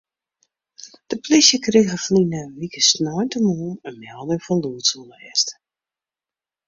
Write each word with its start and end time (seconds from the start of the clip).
De 1.09 1.15
polysje 1.21 1.57
krige 1.65 1.95
ferline 2.03 2.41
wike 2.59 2.81
sneintemoarn 2.89 3.81
in 3.89 3.95
melding 4.03 4.41
fan 4.45 4.61
lûdsoerlêst. 4.63 5.47